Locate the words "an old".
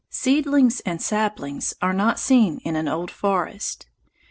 2.75-3.11